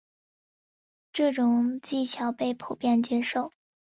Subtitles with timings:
[1.13, 3.51] 这种技巧被普遍接受。